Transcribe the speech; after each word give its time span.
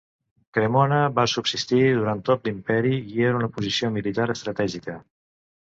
Cremona 0.57 1.01
va 1.19 1.25
subsistir 1.33 1.81
durant 1.99 2.25
tot 2.31 2.49
l'imperi, 2.51 2.97
i 3.19 3.29
era 3.29 3.43
una 3.43 3.53
posició 3.61 3.95
militar 4.01 4.31
estratègica. 4.39 5.03